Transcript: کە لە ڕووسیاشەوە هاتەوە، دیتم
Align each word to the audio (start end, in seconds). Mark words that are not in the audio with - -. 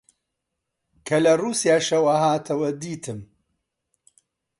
کە 1.05 1.17
لە 1.23 1.33
ڕووسیاشەوە 1.41 2.13
هاتەوە، 2.23 2.69
دیتم 2.81 3.19